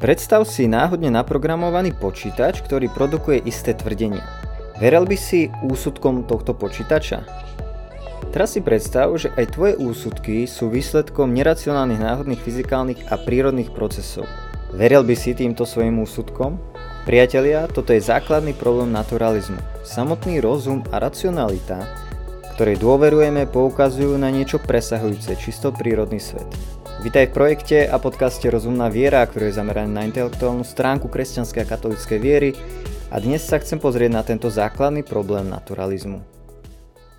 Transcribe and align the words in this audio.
Predstav 0.00 0.48
si 0.48 0.64
náhodne 0.64 1.12
naprogramovaný 1.12 1.92
počítač, 1.92 2.64
ktorý 2.64 2.88
produkuje 2.88 3.44
isté 3.44 3.76
tvrdenia. 3.76 4.24
Veril 4.80 5.04
by 5.04 5.12
si 5.12 5.52
úsudkom 5.60 6.24
tohto 6.24 6.56
počítača? 6.56 7.20
Teraz 8.32 8.56
si 8.56 8.64
predstav, 8.64 9.12
že 9.20 9.28
aj 9.36 9.52
tvoje 9.52 9.76
úsudky 9.76 10.48
sú 10.48 10.72
výsledkom 10.72 11.36
neracionálnych 11.36 12.00
náhodných 12.00 12.40
fyzikálnych 12.40 13.12
a 13.12 13.20
prírodných 13.20 13.76
procesov. 13.76 14.24
Veril 14.72 15.04
by 15.04 15.12
si 15.12 15.36
týmto 15.36 15.68
svojim 15.68 16.00
úsudkom? 16.00 16.56
Priatelia, 17.04 17.68
toto 17.68 17.92
je 17.92 18.00
základný 18.00 18.56
problém 18.56 18.88
naturalizmu. 18.96 19.60
Samotný 19.84 20.40
rozum 20.40 20.80
a 20.88 20.96
racionalita, 20.96 21.84
ktorej 22.56 22.80
dôverujeme, 22.80 23.44
poukazujú 23.44 24.16
na 24.16 24.32
niečo 24.32 24.56
presahujúce 24.64 25.36
čisto 25.36 25.68
prírodný 25.76 26.24
svet. 26.24 26.79
Vítaj 27.00 27.32
v 27.32 27.36
projekte 27.36 27.78
a 27.88 27.96
podcaste 27.96 28.44
Rozumná 28.52 28.92
viera, 28.92 29.24
ktorý 29.24 29.48
je 29.48 29.56
zameraný 29.56 29.88
na 29.88 30.04
intelektuálnu 30.04 30.68
stránku 30.68 31.08
kresťanskej 31.08 31.64
a 31.64 31.70
katolíckej 31.72 32.20
viery 32.20 32.52
a 33.08 33.16
dnes 33.16 33.40
sa 33.40 33.56
chcem 33.56 33.80
pozrieť 33.80 34.12
na 34.12 34.20
tento 34.20 34.52
základný 34.52 35.00
problém 35.00 35.48
naturalizmu. 35.48 36.20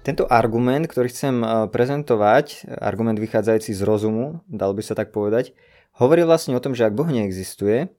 Tento 0.05 0.29
argument, 0.29 0.85
ktorý 0.85 1.09
chcem 1.09 1.41
e, 1.41 1.47
prezentovať, 1.73 2.69
argument 2.77 3.17
vychádzajúci 3.17 3.73
z 3.73 3.81
rozumu, 3.81 4.45
dal 4.45 4.77
by 4.77 4.85
sa 4.85 4.93
tak 4.93 5.09
povedať, 5.09 5.57
hovorí 5.97 6.29
vlastne 6.29 6.53
o 6.53 6.61
tom, 6.61 6.77
že 6.77 6.85
ak 6.85 6.93
Boh 6.93 7.09
neexistuje, 7.09 7.89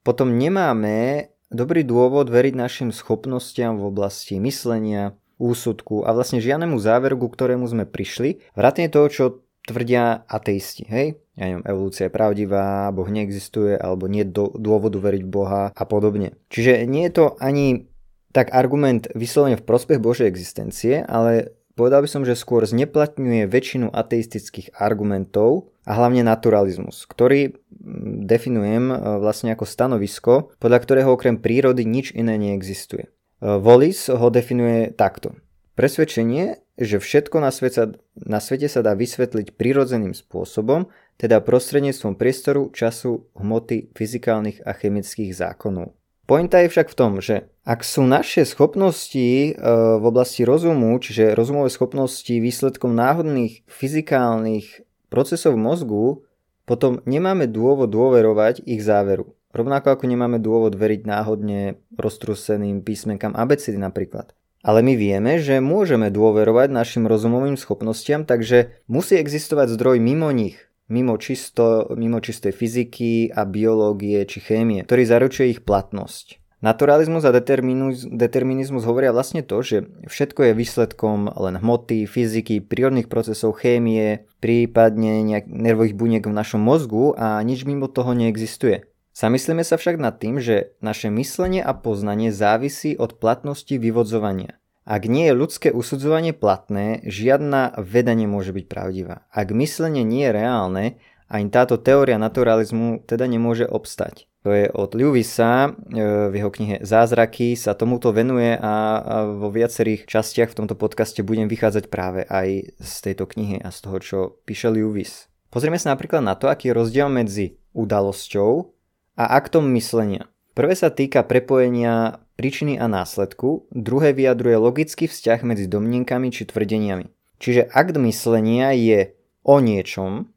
potom 0.00 0.32
nemáme 0.32 1.28
dobrý 1.52 1.84
dôvod 1.84 2.32
veriť 2.32 2.56
našim 2.56 2.88
schopnostiam 2.88 3.76
v 3.76 3.84
oblasti 3.84 4.40
myslenia, 4.40 5.12
úsudku 5.36 6.02
a 6.08 6.10
vlastne 6.16 6.42
žiadnemu 6.42 6.80
záveru, 6.80 7.20
ku 7.20 7.28
ktorému 7.30 7.68
sme 7.68 7.84
prišli, 7.84 8.42
vrátane 8.58 8.90
toho, 8.90 9.06
čo 9.12 9.24
tvrdia 9.68 10.24
ateisti, 10.24 10.88
hej? 10.88 11.20
Ja 11.36 11.52
neviem, 11.52 11.68
evolúcia 11.68 12.08
je 12.08 12.16
pravdivá, 12.16 12.88
Boh 12.90 13.06
neexistuje, 13.06 13.76
alebo 13.76 14.08
nie 14.08 14.24
do, 14.24 14.50
dôvodu 14.56 14.96
veriť 14.98 15.22
Boha 15.28 15.70
a 15.70 15.84
podobne. 15.84 16.34
Čiže 16.48 16.88
nie 16.88 17.06
je 17.06 17.12
to 17.14 17.24
ani 17.38 17.86
tak 18.32 18.50
argument 18.56 19.06
vyslovene 19.12 19.60
v 19.60 19.66
prospech 19.68 20.00
Božej 20.00 20.26
existencie, 20.26 21.04
ale 21.04 21.54
povedal 21.78 22.02
by 22.02 22.08
som, 22.10 22.22
že 22.26 22.34
skôr 22.34 22.66
zneplatňuje 22.66 23.46
väčšinu 23.46 23.94
ateistických 23.94 24.74
argumentov 24.74 25.70
a 25.86 25.94
hlavne 25.96 26.26
naturalizmus, 26.26 27.06
ktorý 27.06 27.54
mm, 27.54 28.28
definujem 28.28 28.84
e, 28.92 28.96
vlastne 29.22 29.54
ako 29.54 29.64
stanovisko, 29.64 30.52
podľa 30.60 30.78
ktorého 30.84 31.08
okrem 31.14 31.40
prírody 31.40 31.86
nič 31.88 32.12
iné 32.12 32.36
neexistuje. 32.36 33.08
E, 33.08 33.10
Wallis 33.40 34.10
ho 34.10 34.28
definuje 34.28 34.92
takto. 34.92 35.38
Presvedčenie, 35.78 36.58
že 36.78 37.02
všetko 37.02 37.42
na, 37.42 37.50
svet 37.50 37.74
sa, 37.74 37.84
na 38.14 38.38
svete 38.38 38.70
sa 38.70 38.86
dá 38.86 38.94
vysvetliť 38.94 39.58
prirodzeným 39.58 40.14
spôsobom, 40.14 40.86
teda 41.18 41.42
prostredníctvom 41.42 42.14
priestoru, 42.14 42.70
času, 42.70 43.26
hmoty, 43.34 43.90
fyzikálnych 43.98 44.62
a 44.62 44.70
chemických 44.70 45.34
zákonov. 45.34 45.98
Pointa 46.28 46.62
je 46.62 46.70
však 46.70 46.92
v 46.92 46.98
tom, 46.98 47.12
že 47.18 47.50
ak 47.64 47.82
sú 47.82 48.04
naše 48.04 48.44
schopnosti 48.44 49.16
e, 49.16 49.50
v 49.98 50.04
oblasti 50.04 50.44
rozumu, 50.44 50.94
čiže 51.00 51.32
rozumové 51.32 51.72
schopnosti 51.72 52.30
výsledkom 52.30 52.92
náhodných 52.92 53.64
fyzikálnych 53.66 54.84
procesov 55.08 55.56
mozgu, 55.58 56.22
potom 56.68 57.00
nemáme 57.08 57.48
dôvod 57.48 57.88
dôverovať 57.90 58.60
ich 58.68 58.84
záveru. 58.84 59.32
Rovnako 59.56 59.96
ako 59.96 60.04
nemáme 60.04 60.36
dôvod 60.36 60.76
veriť 60.76 61.08
náhodne 61.08 61.80
roztruseným 61.96 62.84
písmenkám 62.84 63.32
abecedy 63.32 63.80
napríklad. 63.80 64.37
Ale 64.68 64.84
my 64.84 65.00
vieme, 65.00 65.40
že 65.40 65.64
môžeme 65.64 66.12
dôverovať 66.12 66.68
našim 66.68 67.08
rozumovým 67.08 67.56
schopnostiam, 67.56 68.28
takže 68.28 68.84
musí 68.84 69.16
existovať 69.16 69.72
zdroj 69.72 69.96
mimo 69.96 70.28
nich, 70.28 70.60
mimo, 70.92 71.16
čisto, 71.16 71.88
mimo 71.96 72.20
čistej 72.20 72.52
fyziky 72.52 73.32
a 73.32 73.48
biológie 73.48 74.20
či 74.28 74.44
chémie, 74.44 74.84
ktorý 74.84 75.08
zaručuje 75.08 75.56
ich 75.56 75.64
platnosť. 75.64 76.36
Naturalizmus 76.58 77.22
a 77.22 77.30
determinizmus 77.32 78.82
hovoria 78.82 79.14
vlastne 79.14 79.46
to, 79.46 79.62
že 79.62 79.88
všetko 80.10 80.50
je 80.50 80.58
výsledkom 80.58 81.30
len 81.30 81.54
hmoty, 81.62 82.04
fyziky, 82.04 82.60
prírodných 82.60 83.06
procesov, 83.06 83.56
chémie, 83.56 84.26
prípadne 84.42 85.22
nejak 85.22 85.46
nervových 85.46 85.94
buniek 85.94 86.24
v 86.26 86.34
našom 86.34 86.58
mozgu 86.58 87.14
a 87.14 87.38
nič 87.40 87.62
mimo 87.62 87.86
toho 87.86 88.10
neexistuje. 88.10 88.87
Zamyslíme 89.18 89.66
sa 89.66 89.74
však 89.74 89.98
nad 89.98 90.22
tým, 90.22 90.38
že 90.38 90.78
naše 90.78 91.10
myslenie 91.10 91.58
a 91.58 91.74
poznanie 91.74 92.30
závisí 92.30 92.94
od 92.94 93.18
platnosti 93.18 93.74
vyvodzovania. 93.74 94.62
Ak 94.86 95.10
nie 95.10 95.26
je 95.26 95.34
ľudské 95.34 95.68
usudzovanie 95.74 96.30
platné, 96.30 97.02
žiadna 97.02 97.74
veda 97.82 98.14
nemôže 98.14 98.54
byť 98.54 98.66
pravdivá. 98.70 99.26
Ak 99.34 99.50
myslenie 99.50 100.06
nie 100.06 100.22
je 100.22 100.38
reálne, 100.38 100.84
ani 101.26 101.50
táto 101.50 101.82
teória 101.82 102.14
naturalizmu 102.14 103.02
teda 103.10 103.26
nemôže 103.26 103.66
obstať. 103.66 104.30
To 104.46 104.54
je 104.54 104.70
od 104.70 104.94
Lewisa, 104.94 105.74
e, 105.74 106.30
v 106.30 106.38
jeho 106.38 106.54
knihe 106.54 106.76
Zázraky 106.86 107.58
sa 107.58 107.74
tomuto 107.74 108.14
venuje 108.14 108.54
a 108.54 109.02
vo 109.34 109.50
viacerých 109.50 110.06
častiach 110.06 110.54
v 110.54 110.62
tomto 110.62 110.78
podcaste 110.78 111.26
budem 111.26 111.50
vychádzať 111.50 111.90
práve 111.90 112.22
aj 112.22 112.70
z 112.78 112.92
tejto 113.02 113.26
knihy 113.26 113.58
a 113.66 113.74
z 113.74 113.78
toho, 113.82 113.98
čo 113.98 114.18
píše 114.46 114.70
Lewis. 114.70 115.26
Pozrieme 115.50 115.76
sa 115.76 115.90
napríklad 115.90 116.22
na 116.22 116.38
to, 116.38 116.46
aký 116.46 116.70
je 116.70 116.78
rozdiel 116.78 117.10
medzi 117.10 117.58
udalosťou 117.74 118.77
a 119.18 119.24
aktom 119.34 119.66
myslenia. 119.74 120.30
Prvé 120.54 120.78
sa 120.78 120.94
týka 120.94 121.26
prepojenia 121.26 122.22
príčiny 122.38 122.78
a 122.78 122.86
následku, 122.86 123.66
druhé 123.74 124.14
vyjadruje 124.14 124.56
logický 124.62 125.10
vzťah 125.10 125.42
medzi 125.42 125.66
domnienkami 125.66 126.30
či 126.30 126.46
tvrdeniami. 126.46 127.10
Čiže 127.42 127.66
akt 127.74 127.98
myslenia 127.98 128.70
je 128.78 129.18
o 129.42 129.58
niečom, 129.58 130.30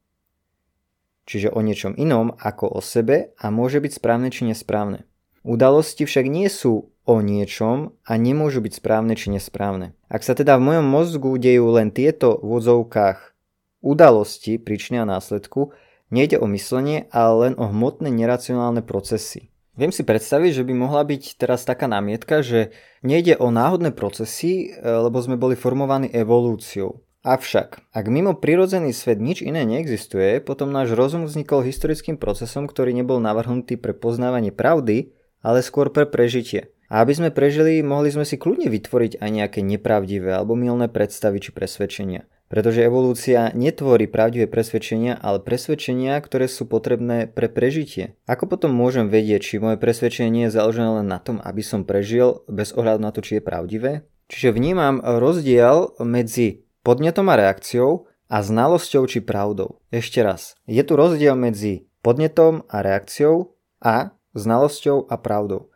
čiže 1.29 1.53
o 1.53 1.61
niečom 1.61 1.93
inom 1.93 2.33
ako 2.41 2.73
o 2.73 2.81
sebe 2.81 3.37
a 3.37 3.53
môže 3.53 3.77
byť 3.77 3.91
správne 4.01 4.33
či 4.33 4.49
nesprávne. 4.49 5.05
Udalosti 5.41 6.05
však 6.05 6.25
nie 6.29 6.49
sú 6.49 6.93
o 7.05 7.15
niečom 7.21 7.97
a 8.05 8.13
nemôžu 8.17 8.61
byť 8.61 8.73
správne 8.77 9.17
či 9.17 9.33
nesprávne. 9.33 9.97
Ak 10.05 10.21
sa 10.21 10.37
teda 10.37 10.57
v 10.57 10.69
mojom 10.69 10.85
mozgu 10.85 11.31
dejú 11.41 11.73
len 11.73 11.89
tieto 11.89 12.37
v 12.41 12.61
odzovkách 12.61 13.33
udalosti, 13.81 14.61
príčiny 14.61 15.01
a 15.01 15.09
následku, 15.09 15.73
Nejde 16.11 16.43
o 16.43 16.47
myslenie, 16.51 17.07
ale 17.09 17.33
len 17.47 17.53
o 17.55 17.71
hmotné 17.71 18.11
neracionálne 18.11 18.83
procesy. 18.83 19.47
Viem 19.79 19.95
si 19.95 20.03
predstaviť, 20.03 20.61
že 20.61 20.67
by 20.67 20.73
mohla 20.75 21.07
byť 21.07 21.39
teraz 21.39 21.63
taká 21.63 21.87
námietka, 21.87 22.43
že 22.43 22.75
nejde 22.99 23.39
o 23.39 23.47
náhodné 23.47 23.95
procesy, 23.95 24.67
e, 24.67 24.83
lebo 24.83 25.15
sme 25.23 25.39
boli 25.39 25.55
formovaní 25.55 26.11
evolúciou. 26.11 26.99
Avšak, 27.23 27.95
ak 27.95 28.05
mimo 28.11 28.35
prirodzený 28.35 28.91
svet 28.91 29.23
nič 29.23 29.39
iné 29.39 29.63
neexistuje, 29.63 30.43
potom 30.43 30.73
náš 30.73 30.91
rozum 30.97 31.23
vznikol 31.23 31.63
historickým 31.63 32.19
procesom, 32.19 32.67
ktorý 32.67 32.91
nebol 32.91 33.23
navrhnutý 33.23 33.79
pre 33.79 33.95
poznávanie 33.95 34.51
pravdy, 34.51 35.15
ale 35.39 35.63
skôr 35.63 35.93
pre 35.93 36.03
prežitie. 36.03 36.75
A 36.91 37.07
aby 37.07 37.15
sme 37.15 37.29
prežili, 37.31 37.79
mohli 37.79 38.11
sme 38.11 38.27
si 38.27 38.35
kľudne 38.35 38.67
vytvoriť 38.67 39.23
aj 39.23 39.29
nejaké 39.31 39.59
nepravdivé 39.63 40.35
alebo 40.35 40.59
milné 40.59 40.91
predstavy 40.91 41.39
či 41.39 41.55
presvedčenia. 41.55 42.27
Pretože 42.51 42.83
evolúcia 42.83 43.47
netvorí 43.55 44.11
pravdivé 44.11 44.43
presvedčenia, 44.43 45.15
ale 45.15 45.39
presvedčenia, 45.39 46.19
ktoré 46.19 46.51
sú 46.51 46.67
potrebné 46.67 47.31
pre 47.31 47.47
prežitie. 47.47 48.19
Ako 48.27 48.51
potom 48.51 48.75
môžem 48.75 49.07
vedieť, 49.07 49.39
či 49.39 49.63
moje 49.63 49.79
presvedčenie 49.79 50.51
je 50.51 50.55
založené 50.59 50.99
len 50.99 51.07
na 51.07 51.23
tom, 51.23 51.39
aby 51.39 51.63
som 51.63 51.87
prežil, 51.87 52.43
bez 52.51 52.75
ohľadu 52.75 52.99
na 52.99 53.15
to, 53.15 53.23
či 53.23 53.39
je 53.39 53.47
pravdivé? 53.47 53.91
Čiže 54.27 54.51
vnímam 54.51 54.99
rozdiel 54.99 55.95
medzi 56.03 56.67
podnetom 56.83 57.31
a 57.31 57.39
reakciou 57.39 58.11
a 58.27 58.43
znalosťou 58.43 59.07
či 59.07 59.23
pravdou. 59.23 59.79
Ešte 59.87 60.19
raz, 60.19 60.59
je 60.67 60.83
tu 60.83 60.99
rozdiel 60.99 61.39
medzi 61.39 61.87
podnetom 62.03 62.67
a 62.67 62.83
reakciou 62.83 63.55
a 63.79 64.11
znalosťou 64.35 65.07
a 65.07 65.15
pravdou. 65.15 65.70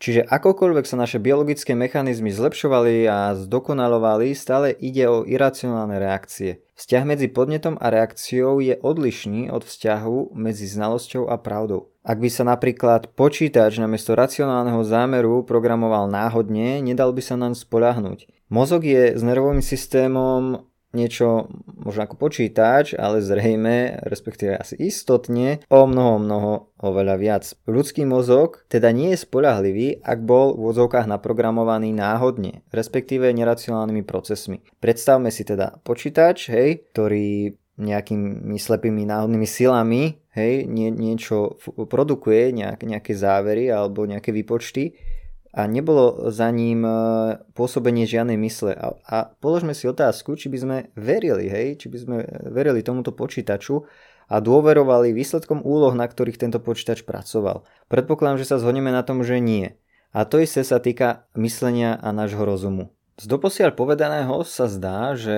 Čiže 0.00 0.24
akokoľvek 0.24 0.88
sa 0.88 0.96
naše 0.96 1.20
biologické 1.20 1.76
mechanizmy 1.76 2.32
zlepšovali 2.32 3.04
a 3.04 3.36
zdokonalovali, 3.36 4.32
stále 4.32 4.72
ide 4.72 5.04
o 5.04 5.28
iracionálne 5.28 6.00
reakcie. 6.00 6.64
Vzťah 6.80 7.04
medzi 7.04 7.28
podnetom 7.28 7.76
a 7.76 7.92
reakciou 7.92 8.64
je 8.64 8.80
odlišný 8.80 9.52
od 9.52 9.60
vzťahu 9.60 10.32
medzi 10.32 10.64
znalosťou 10.72 11.28
a 11.28 11.36
pravdou. 11.36 11.92
Ak 12.00 12.16
by 12.16 12.32
sa 12.32 12.48
napríklad 12.48 13.12
počítač 13.12 13.76
namiesto 13.76 14.16
racionálneho 14.16 14.80
zámeru 14.88 15.44
programoval 15.44 16.08
náhodne, 16.08 16.80
nedal 16.80 17.12
by 17.12 17.20
sa 17.20 17.36
naň 17.36 17.52
spoľahnúť. 17.60 18.48
Mozog 18.48 18.88
je 18.88 19.12
s 19.12 19.20
nervovým 19.20 19.60
systémom 19.60 20.64
niečo 20.92 21.48
možno 21.78 22.06
ako 22.06 22.16
počítač, 22.18 22.98
ale 22.98 23.22
zrejme, 23.22 24.02
respektíve 24.04 24.58
asi 24.58 24.76
istotne, 24.78 25.62
o 25.70 25.86
mnoho, 25.86 26.18
mnoho 26.18 26.52
oveľa 26.82 27.16
viac. 27.16 27.44
Ľudský 27.66 28.04
mozog 28.06 28.66
teda 28.66 28.90
nie 28.90 29.14
je 29.14 29.22
spolahlivý, 29.22 30.02
ak 30.02 30.18
bol 30.22 30.54
v 30.58 30.70
vozovkách 30.70 31.06
naprogramovaný 31.06 31.94
náhodne, 31.94 32.66
respektíve 32.74 33.30
neracionálnymi 33.30 34.02
procesmi. 34.02 34.62
Predstavme 34.82 35.30
si 35.30 35.46
teda 35.46 35.78
počítač, 35.82 36.50
hej, 36.50 36.86
ktorý 36.90 37.54
nejakými 37.80 38.60
slepými 38.60 39.08
náhodnými 39.08 39.48
silami 39.48 40.20
hej, 40.36 40.68
nie, 40.68 40.92
niečo 40.92 41.56
produkuje, 41.88 42.52
nejak, 42.52 42.84
nejaké 42.84 43.16
závery 43.16 43.72
alebo 43.72 44.04
nejaké 44.04 44.30
výpočty 44.30 44.94
a 45.50 45.66
nebolo 45.66 46.30
za 46.30 46.46
ním 46.54 46.86
e, 46.86 46.92
pôsobenie 47.58 48.06
žiadnej 48.06 48.38
mysle. 48.38 48.74
A, 48.78 48.94
a 49.02 49.16
položme 49.38 49.74
si 49.74 49.90
otázku, 49.90 50.38
či 50.38 50.46
by 50.46 50.58
sme 50.58 50.76
verili, 50.94 51.50
hej, 51.50 51.78
či 51.78 51.86
by 51.90 51.98
sme 51.98 52.16
verili 52.54 52.86
tomuto 52.86 53.10
počítaču, 53.10 53.82
a 54.30 54.38
dôverovali 54.38 55.10
výsledkom 55.10 55.66
úloh, 55.66 55.90
na 55.90 56.06
ktorých 56.06 56.38
tento 56.38 56.62
počítač 56.62 57.02
pracoval. 57.02 57.66
Predpokladám, 57.90 58.38
že 58.38 58.46
sa 58.46 58.62
zhodneme 58.62 58.94
na 58.94 59.02
tom, 59.02 59.26
že 59.26 59.42
nie. 59.42 59.74
A 60.14 60.22
to 60.22 60.38
isté 60.38 60.62
sa 60.62 60.78
týka 60.78 61.26
myslenia 61.34 61.98
a 61.98 62.14
nášho 62.14 62.46
rozumu. 62.46 62.94
Z 63.18 63.26
doposiaľ 63.26 63.74
povedaného 63.74 64.46
sa 64.46 64.70
zdá, 64.70 65.18
že 65.18 65.36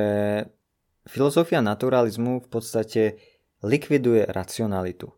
filozofia 1.08 1.64
naturalizmu 1.64 2.44
v 2.44 2.48
podstate 2.52 3.02
likviduje 3.64 4.28
racionalitu. 4.28 5.16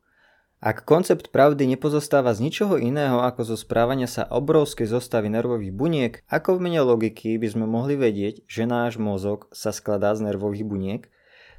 Ak 0.65 0.89
koncept 0.89 1.29
pravdy 1.29 1.69
nepozostáva 1.69 2.33
z 2.33 2.49
ničoho 2.49 2.81
iného 2.81 3.21
ako 3.21 3.53
zo 3.53 3.57
správania 3.61 4.09
sa 4.09 4.25
obrovskej 4.25 4.89
zostavy 4.89 5.29
nervových 5.29 5.77
buniek, 5.77 6.13
ako 6.33 6.57
v 6.57 6.65
mene 6.65 6.81
logiky 6.81 7.37
by 7.37 7.53
sme 7.53 7.69
mohli 7.69 8.01
vedieť, 8.01 8.49
že 8.49 8.65
náš 8.65 8.97
mozog 8.97 9.45
sa 9.53 9.77
skladá 9.77 10.17
z 10.17 10.25
nervových 10.25 10.65
buniek. 10.65 11.03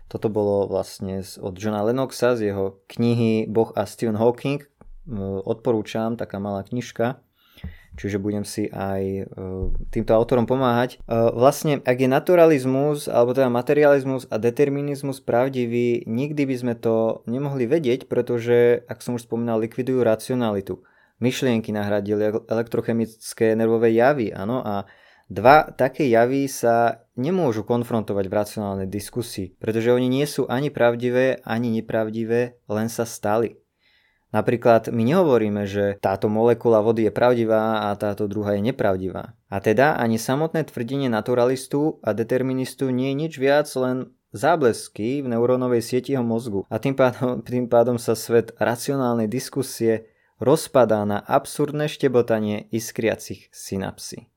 Toto 0.09 0.25
bolo 0.33 0.65
vlastne 0.65 1.21
od 1.21 1.53
Johna 1.53 1.85
Lennoxa 1.85 2.33
z 2.33 2.49
jeho 2.49 2.81
knihy 2.89 3.45
Boh 3.45 3.69
a 3.77 3.85
Stephen 3.85 4.17
Hawking. 4.17 4.65
Odporúčam, 5.45 6.17
taká 6.17 6.41
malá 6.41 6.65
knižka 6.65 7.21
čiže 7.95 8.21
budem 8.21 8.43
si 8.43 8.67
aj 8.69 9.01
e, 9.03 9.23
týmto 9.89 10.11
autorom 10.13 10.45
pomáhať. 10.45 10.95
E, 10.95 11.07
vlastne, 11.33 11.79
ak 11.81 11.97
je 11.97 12.09
naturalizmus, 12.11 13.07
alebo 13.07 13.31
teda 13.31 13.47
materializmus 13.49 14.27
a 14.29 14.39
determinizmus 14.39 15.23
pravdivý, 15.23 16.03
nikdy 16.05 16.43
by 16.45 16.55
sme 16.55 16.73
to 16.75 17.25
nemohli 17.25 17.65
vedieť, 17.65 18.07
pretože, 18.11 18.83
ak 18.85 19.01
som 19.01 19.17
už 19.17 19.25
spomínal, 19.25 19.63
likvidujú 19.63 20.03
racionalitu. 20.03 20.83
Myšlienky 21.23 21.71
nahradili 21.71 22.43
elektrochemické 22.51 23.55
nervové 23.55 23.95
javy, 23.95 24.35
áno, 24.35 24.59
a 24.59 24.83
dva 25.31 25.71
také 25.71 26.11
javy 26.11 26.51
sa 26.51 27.07
nemôžu 27.15 27.63
konfrontovať 27.63 28.25
v 28.27 28.37
racionálnej 28.37 28.89
diskusii, 28.91 29.55
pretože 29.55 29.95
oni 29.95 30.11
nie 30.11 30.27
sú 30.27 30.45
ani 30.51 30.67
pravdivé, 30.67 31.39
ani 31.47 31.71
nepravdivé, 31.79 32.59
len 32.67 32.87
sa 32.91 33.07
stali. 33.07 33.64
Napríklad 34.35 34.91
my 34.91 34.99
nehovoríme, 35.07 35.63
že 35.63 35.95
táto 36.03 36.27
molekula 36.27 36.83
vody 36.83 37.07
je 37.07 37.15
pravdivá 37.15 37.87
a 37.87 37.95
táto 37.95 38.27
druhá 38.27 38.59
je 38.59 38.67
nepravdivá. 38.67 39.31
A 39.47 39.63
teda 39.63 39.95
ani 39.95 40.19
samotné 40.19 40.67
tvrdenie 40.67 41.07
naturalistu 41.07 42.03
a 42.03 42.11
deterministu 42.11 42.91
nie 42.91 43.15
je 43.15 43.19
nič 43.23 43.33
viac 43.39 43.71
len 43.79 44.11
záblesky 44.35 45.23
v 45.23 45.31
neurónovej 45.31 45.79
sieti 45.79 46.11
jeho 46.11 46.27
mozgu. 46.27 46.67
A 46.67 46.75
tým 46.83 46.99
pádom, 46.99 47.39
tým 47.47 47.71
pádom 47.71 47.95
sa 47.95 48.11
svet 48.11 48.51
racionálnej 48.59 49.31
diskusie 49.31 50.11
rozpadá 50.43 51.07
na 51.07 51.23
absurdné 51.23 51.87
štebotanie 51.87 52.67
iskriacich 52.75 53.47
synapsí. 53.55 54.27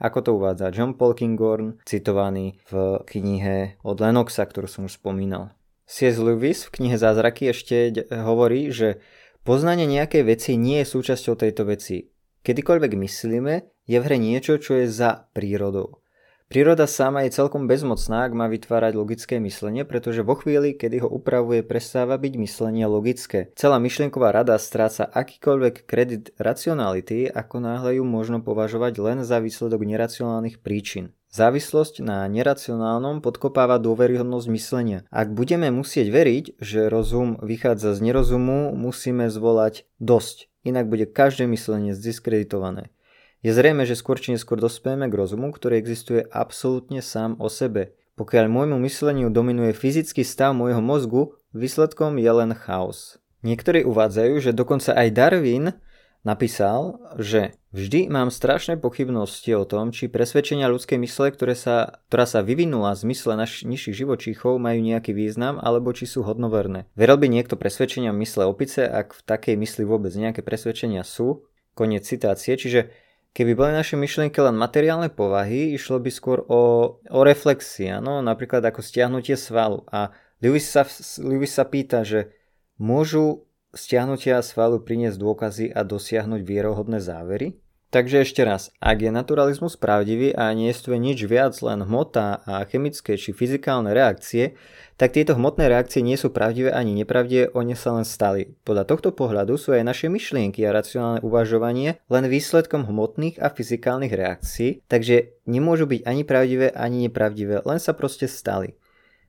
Ako 0.00 0.18
to 0.24 0.30
uvádza 0.34 0.72
John 0.72 0.96
Polkingorn, 0.98 1.78
citovaný 1.86 2.58
v 2.72 3.04
knihe 3.06 3.78
od 3.86 4.00
Lennoxa, 4.00 4.48
ktorú 4.48 4.66
som 4.66 4.88
už 4.88 4.98
spomínal. 4.98 5.54
C.S. 5.86 6.16
Lewis 6.18 6.64
v 6.66 6.80
knihe 6.80 6.96
Zázraky 6.96 7.52
ešte 7.52 7.92
hovorí, 8.10 8.72
že 8.72 8.98
Poznanie 9.42 9.90
nejakej 9.90 10.22
veci 10.22 10.54
nie 10.54 10.86
je 10.86 10.86
súčasťou 10.86 11.34
tejto 11.34 11.66
veci. 11.66 12.06
Kedykoľvek 12.46 12.94
myslíme, 12.94 13.54
je 13.90 13.98
v 13.98 14.04
hre 14.06 14.14
niečo, 14.14 14.54
čo 14.62 14.78
je 14.78 14.86
za 14.86 15.26
prírodou. 15.34 15.98
Príroda 16.46 16.86
sama 16.86 17.26
je 17.26 17.34
celkom 17.34 17.66
bezmocná, 17.66 18.22
ak 18.28 18.38
má 18.38 18.46
vytvárať 18.46 18.92
logické 18.94 19.42
myslenie, 19.42 19.82
pretože 19.82 20.22
vo 20.22 20.38
chvíli, 20.38 20.78
kedy 20.78 21.02
ho 21.02 21.08
upravuje, 21.10 21.66
prestáva 21.66 22.14
byť 22.20 22.32
myslenie 22.38 22.86
logické. 22.86 23.50
Celá 23.58 23.82
myšlienková 23.82 24.30
rada 24.30 24.54
stráca 24.62 25.10
akýkoľvek 25.10 25.90
kredit 25.90 26.30
racionality, 26.38 27.26
ako 27.26 27.56
náhle 27.66 27.98
ju 27.98 28.04
možno 28.06 28.44
považovať 28.46 28.94
len 29.00 29.18
za 29.26 29.42
výsledok 29.42 29.82
neracionálnych 29.82 30.62
príčin. 30.62 31.16
Závislosť 31.32 32.04
na 32.04 32.28
neracionálnom 32.28 33.24
podkopáva 33.24 33.80
dôveryhodnosť 33.80 34.52
myslenia. 34.52 35.08
Ak 35.08 35.32
budeme 35.32 35.72
musieť 35.72 36.12
veriť, 36.12 36.60
že 36.60 36.92
rozum 36.92 37.40
vychádza 37.40 37.96
z 37.96 38.04
nerozumu, 38.04 38.76
musíme 38.76 39.32
zvolať 39.32 39.88
dosť, 39.96 40.52
inak 40.68 40.92
bude 40.92 41.08
každé 41.08 41.48
myslenie 41.48 41.96
zdiskreditované. 41.96 42.92
Je 43.40 43.48
zrejme, 43.48 43.88
že 43.88 43.96
skôr 43.96 44.20
či 44.20 44.36
neskôr 44.36 44.60
dospieme 44.60 45.08
k 45.08 45.16
rozumu, 45.16 45.48
ktorý 45.56 45.80
existuje 45.80 46.20
absolútne 46.20 47.00
sám 47.00 47.40
o 47.40 47.48
sebe. 47.48 47.96
Pokiaľ 48.20 48.52
môjmu 48.52 48.76
mysleniu 48.84 49.32
dominuje 49.32 49.72
fyzický 49.72 50.28
stav 50.28 50.52
môjho 50.52 50.84
mozgu, 50.84 51.32
výsledkom 51.56 52.20
je 52.20 52.28
len 52.28 52.52
chaos. 52.52 53.16
Niektorí 53.40 53.88
uvádzajú, 53.88 54.34
že 54.36 54.52
dokonca 54.52 54.92
aj 54.92 55.08
Darwin 55.16 55.80
napísal, 56.22 57.02
že 57.18 57.54
vždy 57.74 58.10
mám 58.10 58.30
strašné 58.30 58.78
pochybnosti 58.78 59.54
o 59.58 59.66
tom, 59.66 59.90
či 59.90 60.10
presvedčenia 60.10 60.70
ľudskej 60.70 60.98
mysle, 61.02 61.34
ktoré 61.34 61.54
sa, 61.54 62.02
ktorá 62.10 62.26
sa 62.26 62.40
vyvinula 62.42 62.94
z 62.94 63.06
mysle 63.10 63.34
naš, 63.34 63.66
nižších 63.66 64.06
živočíchov, 64.06 64.62
majú 64.62 64.82
nejaký 64.82 65.14
význam, 65.14 65.58
alebo 65.58 65.90
či 65.94 66.06
sú 66.06 66.22
hodnoverné. 66.22 66.86
Veril 66.94 67.18
by 67.18 67.26
niekto 67.30 67.58
presvedčenia 67.58 68.14
mysle 68.14 68.46
opice, 68.46 68.86
ak 68.86 69.18
v 69.18 69.22
takej 69.26 69.54
mysli 69.58 69.82
vôbec 69.82 70.14
nejaké 70.14 70.40
presvedčenia 70.40 71.02
sú? 71.02 71.46
Koniec 71.72 72.04
citácie, 72.04 72.54
čiže 72.54 72.92
Keby 73.32 73.56
boli 73.56 73.72
naše 73.72 73.96
myšlienky 73.96 74.44
len 74.44 74.60
materiálne 74.60 75.08
povahy, 75.08 75.72
išlo 75.72 75.96
by 75.96 76.12
skôr 76.12 76.44
o, 76.52 76.60
o 77.00 77.20
reflexie, 77.24 77.96
no? 77.96 78.20
napríklad 78.20 78.60
ako 78.60 78.84
stiahnutie 78.84 79.40
svalu. 79.40 79.88
A 79.88 80.12
Lewis 80.44 80.68
sa, 80.68 80.84
Lewis 81.16 81.56
sa 81.56 81.64
pýta, 81.64 82.04
že 82.04 82.28
môžu 82.76 83.48
stiahnutia 83.72 84.40
svalu 84.44 84.80
priniesť 84.80 85.18
dôkazy 85.18 85.66
a 85.72 85.84
dosiahnuť 85.84 86.40
vierohodné 86.44 87.00
závery? 87.00 87.56
Takže 87.92 88.24
ešte 88.24 88.40
raz, 88.40 88.72
ak 88.80 89.04
je 89.04 89.12
naturalizmus 89.12 89.76
pravdivý 89.76 90.32
a 90.32 90.48
nie 90.56 90.72
je 90.72 90.96
nič 90.96 91.28
viac 91.28 91.52
len 91.60 91.84
hmota 91.84 92.40
a 92.48 92.64
chemické 92.64 93.20
či 93.20 93.36
fyzikálne 93.36 93.92
reakcie, 93.92 94.56
tak 94.96 95.12
tieto 95.12 95.36
hmotné 95.36 95.68
reakcie 95.68 96.00
nie 96.00 96.16
sú 96.16 96.32
pravdivé 96.32 96.72
ani 96.72 96.96
nepravdivé, 96.96 97.52
oni 97.52 97.76
sa 97.76 97.92
len 97.92 98.08
stali. 98.08 98.56
Podľa 98.64 98.88
tohto 98.88 99.12
pohľadu 99.12 99.60
sú 99.60 99.76
aj 99.76 99.84
naše 99.84 100.08
myšlienky 100.08 100.64
a 100.64 100.72
racionálne 100.72 101.20
uvažovanie 101.20 102.00
len 102.08 102.24
výsledkom 102.32 102.88
hmotných 102.88 103.36
a 103.36 103.52
fyzikálnych 103.52 104.16
reakcií, 104.16 104.80
takže 104.88 105.36
nemôžu 105.44 105.84
byť 105.84 106.00
ani 106.08 106.22
pravdivé, 106.24 106.72
ani 106.72 107.12
nepravdivé, 107.12 107.60
len 107.60 107.76
sa 107.76 107.92
proste 107.92 108.24
stali. 108.24 108.72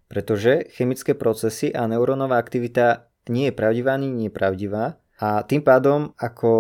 Pretože 0.08 0.72
chemické 0.72 1.12
procesy 1.20 1.68
a 1.76 1.84
neurónová 1.84 2.40
aktivita 2.40 3.12
nie 3.32 3.50
je 3.50 3.54
pravdivá 3.56 3.96
ani 3.96 4.12
nepravdivá 4.12 5.00
a 5.22 5.46
tým 5.46 5.64
pádom, 5.64 6.12
ako 6.20 6.52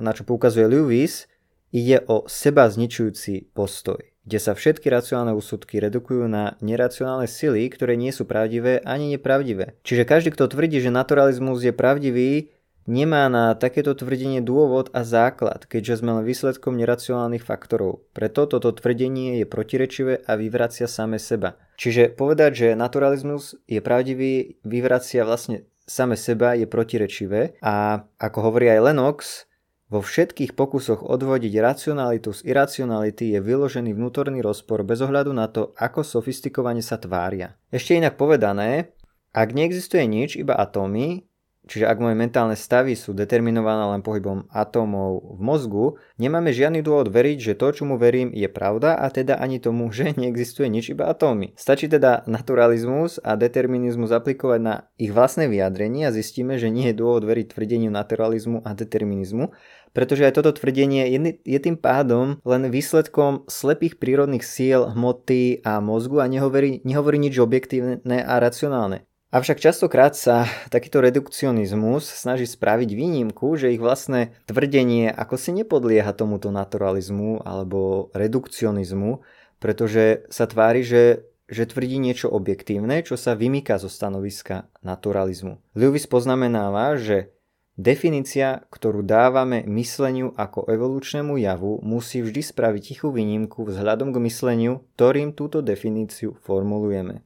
na 0.00 0.10
čo 0.16 0.26
poukazuje 0.26 0.66
Lewis, 0.66 1.30
ide 1.70 2.02
o 2.08 2.26
seba 2.26 2.66
zničujúci 2.66 3.54
postoj, 3.54 4.00
kde 4.24 4.38
sa 4.40 4.56
všetky 4.56 4.88
racionálne 4.88 5.36
úsudky 5.36 5.78
redukujú 5.78 6.26
na 6.26 6.58
neracionálne 6.64 7.28
sily, 7.28 7.68
ktoré 7.70 7.94
nie 7.94 8.10
sú 8.10 8.26
pravdivé 8.26 8.82
ani 8.82 9.14
nepravdivé. 9.14 9.78
Čiže 9.84 10.08
každý, 10.08 10.28
kto 10.34 10.50
tvrdí, 10.50 10.80
že 10.80 10.90
naturalizmus 10.90 11.62
je 11.62 11.72
pravdivý, 11.76 12.50
nemá 12.86 13.26
na 13.30 13.54
takéto 13.54 13.94
tvrdenie 13.94 14.42
dôvod 14.42 14.90
a 14.94 15.06
základ, 15.06 15.66
keďže 15.66 16.02
sme 16.02 16.20
len 16.20 16.24
výsledkom 16.26 16.74
neracionálnych 16.78 17.44
faktorov. 17.44 18.02
Preto 18.14 18.48
toto 18.50 18.74
tvrdenie 18.74 19.42
je 19.42 19.46
protirečivé 19.46 20.22
a 20.26 20.34
vyvracia 20.34 20.90
same 20.90 21.22
seba. 21.22 21.58
Čiže 21.78 22.14
povedať, 22.14 22.50
že 22.54 22.68
naturalizmus 22.78 23.58
je 23.66 23.82
pravdivý, 23.82 24.58
vyvracia 24.62 25.26
vlastne 25.26 25.66
same 25.86 26.14
seba 26.14 26.54
je 26.54 26.66
protirečivé 26.70 27.58
a 27.58 28.06
ako 28.22 28.38
hovorí 28.50 28.70
aj 28.70 28.92
Lennox, 28.92 29.46
vo 29.92 30.00
všetkých 30.00 30.56
pokusoch 30.56 31.04
odvodiť 31.04 31.52
racionalitu 31.60 32.32
z 32.32 32.48
iracionality 32.48 33.36
je 33.36 33.44
vyložený 33.44 33.92
vnútorný 33.92 34.40
rozpor 34.40 34.88
bez 34.88 35.04
ohľadu 35.04 35.36
na 35.36 35.52
to, 35.52 35.76
ako 35.76 36.00
sofistikovane 36.00 36.80
sa 36.80 36.96
tvária. 36.96 37.60
Ešte 37.68 38.00
inak 38.00 38.16
povedané, 38.16 38.96
ak 39.36 39.52
neexistuje 39.52 40.08
nič, 40.08 40.40
iba 40.40 40.56
atómy, 40.56 41.28
Čiže 41.62 41.86
ak 41.86 42.02
moje 42.02 42.18
mentálne 42.18 42.58
stavy 42.58 42.98
sú 42.98 43.14
determinované 43.14 43.94
len 43.94 44.02
pohybom 44.02 44.50
atómov 44.50 45.38
v 45.38 45.40
mozgu, 45.46 45.86
nemáme 46.18 46.50
žiadny 46.50 46.82
dôvod 46.82 47.14
veriť, 47.14 47.38
že 47.38 47.54
to, 47.54 47.70
čo 47.70 47.82
mu 47.86 48.02
verím, 48.02 48.34
je 48.34 48.50
pravda 48.50 48.98
a 48.98 49.06
teda 49.14 49.38
ani 49.38 49.62
tomu, 49.62 49.86
že 49.94 50.10
neexistuje 50.18 50.66
nič 50.66 50.90
iba 50.90 51.06
atómy. 51.06 51.54
Stačí 51.54 51.86
teda 51.86 52.26
naturalizmus 52.26 53.22
a 53.22 53.38
determinizmus 53.38 54.10
aplikovať 54.10 54.58
na 54.58 54.74
ich 54.98 55.14
vlastné 55.14 55.46
vyjadrenie 55.46 56.10
a 56.10 56.14
zistíme, 56.14 56.58
že 56.58 56.66
nie 56.66 56.90
je 56.90 56.98
dôvod 56.98 57.22
veriť 57.22 57.54
tvrdeniu 57.54 57.94
naturalizmu 57.94 58.66
a 58.66 58.74
determinizmu, 58.74 59.54
pretože 59.94 60.26
aj 60.26 60.42
toto 60.42 60.50
tvrdenie 60.58 61.14
je, 61.14 61.18
je 61.46 61.58
tým 61.62 61.78
pádom 61.78 62.42
len 62.42 62.74
výsledkom 62.74 63.46
slepých 63.46 64.02
prírodných 64.02 64.42
síl, 64.42 64.90
hmoty 64.90 65.62
a 65.62 65.78
mozgu 65.78 66.18
a 66.18 66.26
nehovorí, 66.26 66.82
nehovorí 66.82 67.22
nič 67.22 67.38
objektívne 67.38 68.18
a 68.18 68.34
racionálne. 68.42 69.06
Avšak 69.32 69.64
častokrát 69.64 70.12
sa 70.12 70.44
takýto 70.68 71.00
redukcionizmus 71.00 72.04
snaží 72.04 72.44
spraviť 72.44 72.92
výnimku, 72.92 73.56
že 73.56 73.72
ich 73.72 73.80
vlastné 73.80 74.36
tvrdenie 74.44 75.08
ako 75.08 75.40
si 75.40 75.56
nepodlieha 75.56 76.12
tomuto 76.12 76.52
naturalizmu 76.52 77.40
alebo 77.40 78.12
redukcionizmu, 78.12 79.24
pretože 79.56 80.28
sa 80.28 80.44
tvári, 80.44 80.84
že, 80.84 81.24
že 81.48 81.64
tvrdí 81.64 81.96
niečo 81.96 82.28
objektívne, 82.28 83.00
čo 83.00 83.16
sa 83.16 83.32
vymýka 83.32 83.80
zo 83.80 83.88
stanoviska 83.88 84.68
naturalizmu. 84.84 85.56
Lewis 85.72 86.04
poznamenáva, 86.04 87.00
že 87.00 87.32
Definícia, 87.72 88.68
ktorú 88.68 89.00
dávame 89.00 89.64
mysleniu 89.64 90.36
ako 90.36 90.68
evolučnému 90.68 91.40
javu, 91.40 91.80
musí 91.80 92.20
vždy 92.20 92.44
spraviť 92.44 92.82
tichú 92.84 93.08
výnimku 93.08 93.64
vzhľadom 93.64 94.12
k 94.12 94.20
mysleniu, 94.28 94.84
ktorým 94.92 95.32
túto 95.32 95.64
definíciu 95.64 96.36
formulujeme. 96.44 97.24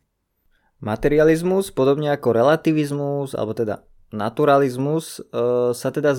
Materializmus, 0.80 1.73
podobne 1.73 2.12
ako 2.12 2.37
relativizmus, 2.37 3.33
alebo 3.33 3.56
teda 3.56 3.85
naturalizmus, 4.12 5.18
e, 5.18 5.21
sa 5.73 5.88
teda 5.90 6.14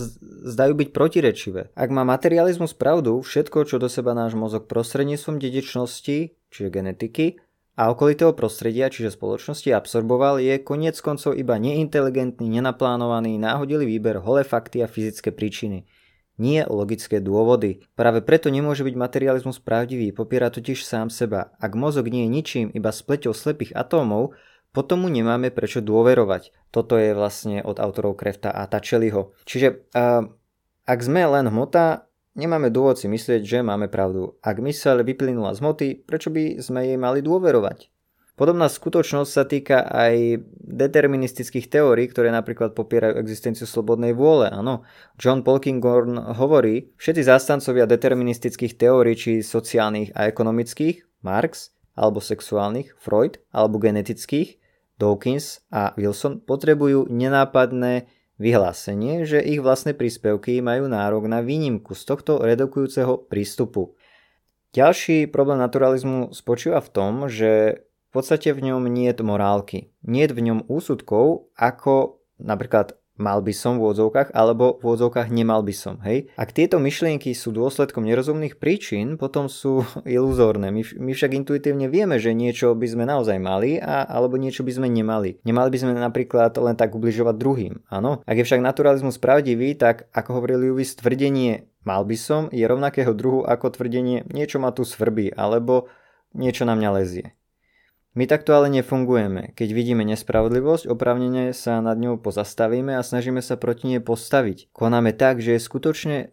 zdajú 0.49 0.73
byť 0.75 0.89
protirečivé. 0.91 1.71
Ak 1.77 1.89
má 1.93 2.03
materializmus 2.03 2.75
pravdu, 2.75 3.21
všetko, 3.23 3.69
čo 3.69 3.77
do 3.79 3.87
seba 3.87 4.11
náš 4.17 4.35
mozog 4.35 4.67
prostredníctvom 4.67 5.39
dedičnosti, 5.39 6.17
čiže 6.51 6.73
genetiky, 6.73 7.39
a 7.77 7.93
okolitého 7.93 8.33
prostredia, 8.33 8.89
čiže 8.89 9.13
spoločnosti, 9.13 9.69
absorboval, 9.69 10.41
je 10.41 10.57
koniec 10.57 10.97
koncov 10.97 11.37
iba 11.37 11.61
neinteligentný, 11.61 12.49
nenaplánovaný, 12.49 13.37
náhodilý 13.37 13.85
výber, 13.85 14.17
holé 14.17 14.41
fakty 14.41 14.81
a 14.81 14.89
fyzické 14.89 15.29
príčiny. 15.29 15.85
Nie 16.37 16.69
logické 16.69 17.17
dôvody. 17.17 17.81
Práve 17.97 18.21
preto 18.21 18.53
nemôže 18.53 18.85
byť 18.85 18.93
materializmus 18.93 19.57
pravdivý, 19.57 20.13
popiera 20.13 20.53
totiž 20.53 20.85
sám 20.85 21.09
seba. 21.09 21.53
Ak 21.57 21.73
mozog 21.73 22.13
nie 22.13 22.29
je 22.29 22.33
ničím, 22.33 22.67
iba 22.73 22.93
spleťou 22.93 23.33
slepých 23.33 23.73
atómov, 23.73 24.37
potom 24.69 25.05
mu 25.05 25.09
nemáme 25.09 25.49
prečo 25.49 25.81
dôverovať. 25.81 26.53
Toto 26.69 27.01
je 27.01 27.17
vlastne 27.17 27.65
od 27.65 27.81
autorov 27.81 28.13
Krefta 28.21 28.53
a 28.53 28.69
Tačeliho. 28.69 29.33
Čiže 29.49 29.89
uh, 29.97 30.29
ak 30.85 30.99
sme 31.01 31.25
len 31.25 31.49
hmota, 31.49 32.07
Nemáme 32.37 32.69
dôvod 32.69 33.01
si 33.01 33.09
myslieť, 33.09 33.41
že 33.41 33.65
máme 33.65 33.89
pravdu. 33.89 34.37
Ak 34.45 34.61
myseľ 34.61 35.01
vyplynula 35.01 35.57
z 35.57 35.59
hmoty, 35.65 35.87
prečo 36.05 36.29
by 36.29 36.61
sme 36.61 36.85
jej 36.85 36.93
mali 36.93 37.25
dôverovať? 37.25 37.89
Podobná 38.37 38.69
skutočnosť 38.69 39.31
sa 39.33 39.49
týka 39.49 39.81
aj 39.81 40.45
deterministických 40.61 41.73
teórií, 41.73 42.05
ktoré 42.05 42.29
napríklad 42.29 42.77
popierajú 42.77 43.17
existenciu 43.17 43.65
slobodnej 43.65 44.13
vôle. 44.13 44.45
Áno, 44.53 44.85
John 45.17 45.41
Polkinghorn 45.41 46.37
hovorí, 46.37 46.93
všetci 47.01 47.25
zástancovia 47.25 47.89
deterministických 47.89 48.77
teórií, 48.77 49.17
či 49.17 49.31
sociálnych 49.41 50.13
a 50.13 50.29
ekonomických, 50.29 51.25
Marx, 51.25 51.73
alebo 51.97 52.21
sexuálnych, 52.21 52.93
Freud, 53.01 53.41
alebo 53.49 53.81
genetických, 53.81 54.61
Dawkins 55.01 55.65
a 55.73 55.97
Wilson, 55.97 56.37
potrebujú 56.37 57.09
nenápadné 57.09 58.05
vyhlásenie, 58.37 59.25
že 59.25 59.41
ich 59.41 59.57
vlastné 59.65 59.97
príspevky 59.97 60.61
majú 60.61 60.85
nárok 60.85 61.25
na 61.25 61.41
výnimku 61.41 61.97
z 61.97 62.05
tohto 62.05 62.37
redukujúceho 62.45 63.25
prístupu. 63.25 63.97
Ďalší 64.77 65.25
problém 65.33 65.57
naturalizmu 65.57 66.37
spočíva 66.37 66.77
v 66.85 66.89
tom, 66.93 67.25
že 67.25 67.81
podstate 68.17 68.49
v 68.51 68.73
ňom 68.73 68.89
nie 68.89 69.13
je 69.13 69.21
morálky. 69.21 69.93
Nie 70.01 70.25
je 70.25 70.33
v 70.33 70.45
ňom 70.49 70.59
úsudkov, 70.65 71.53
ako 71.53 72.17
napríklad 72.41 72.97
mal 73.17 73.41
by 73.41 73.53
som 73.53 73.81
v 73.81 73.91
odzovkách, 73.91 74.31
alebo 74.31 74.77
v 74.79 74.93
odzovkách 74.93 75.33
nemal 75.33 75.65
by 75.65 75.73
som. 75.73 75.97
Hej? 76.05 76.29
Ak 76.37 76.53
tieto 76.53 76.77
myšlienky 76.77 77.33
sú 77.33 77.49
dôsledkom 77.49 78.05
nerozumných 78.05 78.61
príčin, 78.61 79.17
potom 79.17 79.49
sú 79.49 79.83
iluzórne. 80.05 80.69
My, 80.69 80.81
my 80.85 81.11
však 81.11 81.33
intuitívne 81.33 81.89
vieme, 81.89 82.21
že 82.21 82.37
niečo 82.37 82.77
by 82.77 82.87
sme 82.87 83.03
naozaj 83.09 83.37
mali, 83.41 83.81
a, 83.81 84.05
alebo 84.05 84.37
niečo 84.37 84.61
by 84.61 84.71
sme 84.71 84.87
nemali. 84.87 85.41
Nemali 85.43 85.69
by 85.73 85.77
sme 85.81 85.91
napríklad 85.97 86.53
len 86.61 86.77
tak 86.77 86.93
ubližovať 86.93 87.35
druhým. 87.35 87.73
Áno? 87.89 88.21
Ak 88.23 88.37
je 88.37 88.45
však 88.45 88.61
naturalizmus 88.61 89.17
pravdivý, 89.17 89.73
tak 89.75 90.07
ako 90.13 90.41
hovoril 90.41 90.71
Lewis, 90.71 90.93
tvrdenie 90.95 91.67
mal 91.83 92.05
by 92.05 92.17
som 92.17 92.41
je 92.53 92.63
rovnakého 92.63 93.11
druhu 93.17 93.47
ako 93.47 93.73
tvrdenie 93.73 94.27
niečo 94.29 94.61
ma 94.61 94.75
tu 94.75 94.85
svrbí, 94.85 95.33
alebo 95.33 95.89
niečo 96.35 96.67
na 96.67 96.75
mňa 96.75 96.89
lezie. 96.93 97.36
My 98.17 98.25
takto 98.25 98.57
ale 98.57 98.73
nefungujeme. 98.73 99.53
Keď 99.53 99.69
vidíme 99.77 100.01
nespravodlivosť, 100.01 100.89
opravnene 100.89 101.53
sa 101.53 101.85
nad 101.85 102.01
ňou 102.01 102.17
pozastavíme 102.17 102.97
a 102.97 103.05
snažíme 103.05 103.45
sa 103.45 103.61
proti 103.61 103.93
nej 103.93 104.01
postaviť. 104.01 104.73
Konáme 104.73 105.13
tak, 105.13 105.37
že 105.37 105.53
je 105.53 105.61
skutočne 105.61 106.17
e, 106.25 106.27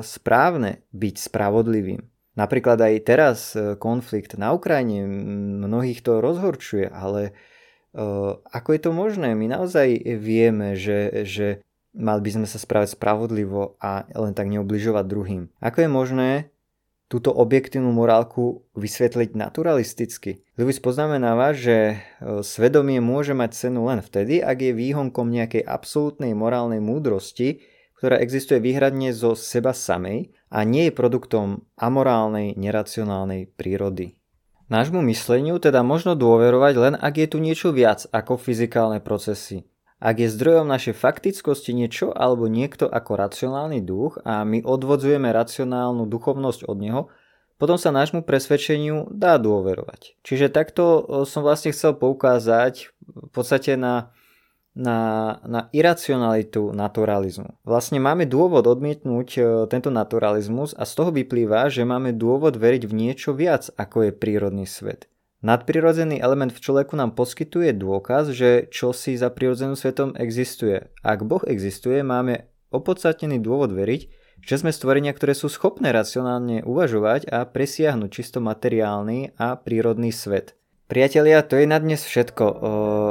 správne 0.00 0.80
byť 0.96 1.14
spravodlivým. 1.20 2.08
Napríklad 2.32 2.80
aj 2.80 2.94
teraz 3.04 3.52
e, 3.52 3.76
konflikt 3.76 4.40
na 4.40 4.56
Ukrajine, 4.56 5.04
mnohých 5.68 6.00
to 6.00 6.24
rozhorčuje, 6.24 6.88
ale 6.88 7.36
e, 7.92 8.02
ako 8.40 8.68
je 8.72 8.80
to 8.80 8.96
možné? 8.96 9.36
My 9.36 9.52
naozaj 9.52 10.16
vieme, 10.16 10.80
že, 10.80 11.28
že 11.28 11.60
mali 11.92 12.24
by 12.24 12.40
sme 12.40 12.46
sa 12.48 12.56
správať 12.56 12.96
spravodlivo 12.96 13.76
a 13.84 14.08
len 14.16 14.32
tak 14.32 14.48
neubližovať 14.48 15.04
druhým. 15.04 15.52
Ako 15.60 15.84
je 15.84 15.90
možné, 15.92 16.28
túto 17.12 17.28
objektívnu 17.28 17.92
morálku 17.92 18.64
vysvetliť 18.72 19.36
naturalisticky. 19.36 20.40
Lewis 20.56 20.80
poznamenáva, 20.80 21.52
že 21.52 21.76
e, 21.76 22.40
svedomie 22.40 23.04
môže 23.04 23.36
mať 23.36 23.68
cenu 23.68 23.84
len 23.84 24.00
vtedy, 24.00 24.40
ak 24.40 24.56
je 24.64 24.72
výhonkom 24.72 25.28
nejakej 25.28 25.60
absolútnej 25.60 26.32
morálnej 26.32 26.80
múdrosti, 26.80 27.60
ktorá 28.00 28.16
existuje 28.16 28.64
výhradne 28.64 29.12
zo 29.12 29.36
seba 29.36 29.76
samej 29.76 30.32
a 30.48 30.64
nie 30.64 30.88
je 30.88 30.96
produktom 30.96 31.68
amorálnej, 31.76 32.56
neracionálnej 32.56 33.52
prírody. 33.60 34.16
Nášmu 34.72 35.04
mysleniu 35.12 35.60
teda 35.60 35.84
možno 35.84 36.16
dôverovať 36.16 36.74
len 36.80 36.94
ak 36.96 37.14
je 37.20 37.28
tu 37.28 37.44
niečo 37.44 37.76
viac 37.76 38.08
ako 38.08 38.40
fyzikálne 38.40 39.04
procesy. 39.04 39.68
Ak 40.02 40.18
je 40.18 40.26
zdrojom 40.26 40.66
našej 40.66 40.98
faktickosti 40.98 41.70
niečo 41.70 42.10
alebo 42.10 42.50
niekto 42.50 42.90
ako 42.90 43.14
racionálny 43.14 43.78
duch 43.86 44.18
a 44.26 44.42
my 44.42 44.66
odvodzujeme 44.66 45.30
racionálnu 45.30 46.10
duchovnosť 46.10 46.66
od 46.66 46.76
neho, 46.82 47.02
potom 47.54 47.78
sa 47.78 47.94
nášmu 47.94 48.26
presvedčeniu 48.26 49.06
dá 49.14 49.38
dôverovať. 49.38 50.18
Čiže 50.26 50.50
takto 50.50 51.06
som 51.22 51.46
vlastne 51.46 51.70
chcel 51.70 51.94
poukázať 51.94 52.90
v 53.06 53.30
podstate 53.30 53.78
na, 53.78 54.10
na, 54.74 55.38
na 55.46 55.70
iracionalitu 55.70 56.74
naturalizmu. 56.74 57.62
Vlastne 57.62 58.02
máme 58.02 58.26
dôvod 58.26 58.66
odmietnúť 58.66 59.38
tento 59.70 59.94
naturalizmus 59.94 60.74
a 60.74 60.82
z 60.82 60.92
toho 60.98 61.14
vyplýva, 61.14 61.70
že 61.70 61.86
máme 61.86 62.10
dôvod 62.10 62.58
veriť 62.58 62.90
v 62.90 62.96
niečo 63.06 63.38
viac 63.38 63.70
ako 63.78 64.10
je 64.10 64.12
prírodný 64.18 64.66
svet. 64.66 65.06
Nadprirodzený 65.42 66.22
element 66.22 66.54
v 66.54 66.62
človeku 66.62 66.94
nám 66.94 67.18
poskytuje 67.18 67.74
dôkaz, 67.74 68.30
že 68.30 68.70
čo 68.70 68.94
si 68.94 69.18
za 69.18 69.26
prirodzeným 69.26 69.74
svetom 69.74 70.14
existuje. 70.14 70.86
Ak 71.02 71.26
Boh 71.26 71.42
existuje, 71.42 71.98
máme 72.06 72.46
opodstatnený 72.70 73.42
dôvod 73.42 73.74
veriť, 73.74 74.06
že 74.38 74.54
sme 74.62 74.70
stvorenia, 74.70 75.10
ktoré 75.10 75.34
sú 75.34 75.50
schopné 75.50 75.90
racionálne 75.90 76.62
uvažovať 76.62 77.26
a 77.26 77.42
presiahnuť 77.42 78.10
čisto 78.14 78.38
materiálny 78.38 79.34
a 79.34 79.58
prírodný 79.58 80.14
svet. 80.14 80.54
Priatelia, 80.86 81.42
to 81.42 81.58
je 81.58 81.66
na 81.66 81.80
dnes 81.82 82.04
všetko. 82.04 82.44
Uh, 82.44 82.58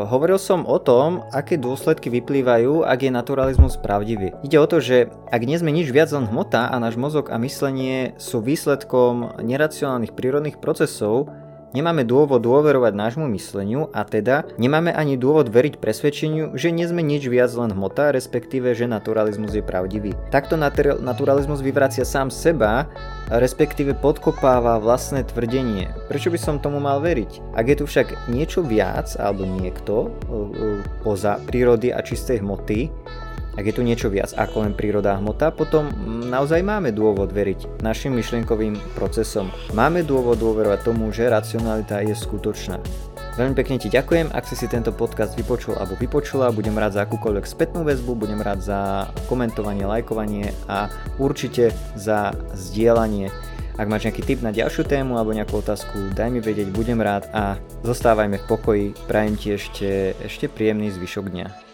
hovoril 0.08 0.38
som 0.40 0.64
o 0.70 0.78
tom, 0.78 1.26
aké 1.36 1.60
dôsledky 1.60 2.14
vyplývajú, 2.14 2.88
ak 2.88 3.10
je 3.10 3.12
naturalizmus 3.12 3.76
pravdivý. 3.82 4.32
Ide 4.46 4.56
o 4.62 4.70
to, 4.70 4.80
že 4.80 5.12
ak 5.34 5.42
nie 5.44 5.58
sme 5.60 5.74
nič 5.74 5.92
viac 5.92 6.14
len 6.16 6.30
hmota 6.30 6.72
a 6.72 6.78
náš 6.80 6.96
mozog 6.96 7.34
a 7.34 7.42
myslenie 7.42 8.14
sú 8.22 8.40
výsledkom 8.40 9.42
neracionálnych 9.42 10.14
prírodných 10.14 10.62
procesov, 10.62 11.34
Nemáme 11.72 12.04
dôvod 12.04 12.44
dôverovať 12.44 12.92
nášmu 12.92 13.32
mysleniu 13.32 13.88
a 13.96 14.04
teda 14.04 14.44
nemáme 14.60 14.92
ani 14.92 15.16
dôvod 15.16 15.48
veriť 15.48 15.80
presvedčeniu, 15.80 16.52
že 16.60 16.68
nie 16.68 16.84
sme 16.84 17.00
nič 17.00 17.32
viac 17.32 17.48
len 17.56 17.72
hmota, 17.72 18.12
respektíve 18.12 18.76
že 18.76 18.92
naturalizmus 18.92 19.56
je 19.56 19.64
pravdivý. 19.64 20.12
Takto 20.36 20.60
natur- 20.60 21.00
naturalizmus 21.00 21.64
vyvracia 21.64 22.04
sám 22.04 22.28
seba, 22.28 22.92
respektíve 23.32 23.96
podkopáva 23.96 24.84
vlastné 24.84 25.24
tvrdenie. 25.32 25.96
Prečo 26.12 26.28
by 26.28 26.40
som 26.44 26.60
tomu 26.60 26.84
mal 26.84 27.00
veriť? 27.00 27.56
Ak 27.56 27.64
je 27.72 27.80
tu 27.80 27.88
však 27.88 28.28
niečo 28.28 28.68
viac 28.68 29.16
alebo 29.16 29.48
niekto 29.48 30.12
poza 31.08 31.40
prírody 31.48 31.96
a 31.96 32.04
čistej 32.04 32.44
hmoty, 32.44 32.92
ak 33.58 33.64
je 33.68 33.76
tu 33.76 33.82
niečo 33.84 34.08
viac 34.08 34.32
ako 34.36 34.64
len 34.64 34.74
príroda 34.76 35.16
a 35.16 35.20
hmota, 35.20 35.52
potom 35.52 35.92
naozaj 36.32 36.64
máme 36.64 36.96
dôvod 36.96 37.36
veriť 37.36 37.84
našim 37.84 38.16
myšlienkovým 38.16 38.80
procesom. 38.96 39.52
Máme 39.76 40.08
dôvod 40.08 40.40
dôverovať 40.40 40.80
tomu, 40.88 41.12
že 41.12 41.28
racionalita 41.28 42.00
je 42.04 42.16
skutočná. 42.16 42.80
Veľmi 43.40 43.56
pekne 43.56 43.80
ti 43.80 43.88
ďakujem, 43.88 44.28
ak 44.36 44.44
si 44.44 44.60
si 44.60 44.68
tento 44.68 44.92
podcast 44.92 45.40
vypočul 45.40 45.80
alebo 45.80 45.96
vypočula, 45.96 46.52
budem 46.52 46.76
rád 46.76 47.00
za 47.00 47.08
akúkoľvek 47.08 47.48
spätnú 47.48 47.88
väzbu, 47.88 48.12
budem 48.20 48.44
rád 48.44 48.60
za 48.60 49.08
komentovanie, 49.32 49.88
lajkovanie 49.88 50.52
a 50.68 50.92
určite 51.16 51.72
za 51.96 52.36
zdieľanie. 52.52 53.32
Ak 53.80 53.88
máš 53.88 54.12
nejaký 54.12 54.28
tip 54.28 54.44
na 54.44 54.52
ďalšiu 54.52 54.84
tému 54.84 55.16
alebo 55.16 55.32
nejakú 55.32 55.64
otázku, 55.64 56.12
daj 56.12 56.28
mi 56.28 56.44
vedieť, 56.44 56.76
budem 56.76 57.00
rád 57.00 57.32
a 57.32 57.56
zostávajme 57.88 58.36
v 58.36 58.48
pokoji, 58.52 58.86
prajem 59.08 59.40
ti 59.40 59.56
ešte, 59.56 60.12
ešte 60.20 60.52
príjemný 60.52 60.92
zvyšok 60.92 61.32
dňa. 61.32 61.71